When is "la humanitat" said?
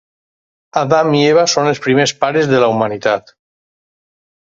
2.65-3.31